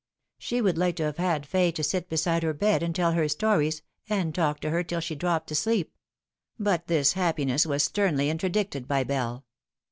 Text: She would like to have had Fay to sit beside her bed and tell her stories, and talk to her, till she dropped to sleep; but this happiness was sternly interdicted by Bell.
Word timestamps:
She 0.39 0.61
would 0.61 0.79
like 0.79 0.95
to 0.95 1.03
have 1.03 1.17
had 1.17 1.45
Fay 1.45 1.71
to 1.73 1.83
sit 1.83 2.09
beside 2.09 2.41
her 2.41 2.55
bed 2.55 2.81
and 2.81 2.95
tell 2.95 3.11
her 3.11 3.29
stories, 3.29 3.83
and 4.09 4.33
talk 4.33 4.59
to 4.61 4.71
her, 4.71 4.83
till 4.83 4.99
she 4.99 5.13
dropped 5.13 5.45
to 5.49 5.55
sleep; 5.55 5.93
but 6.57 6.87
this 6.87 7.13
happiness 7.13 7.67
was 7.67 7.83
sternly 7.83 8.27
interdicted 8.31 8.87
by 8.87 9.03
Bell. 9.03 9.45